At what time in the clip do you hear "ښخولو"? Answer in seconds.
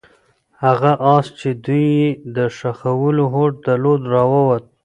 2.57-3.25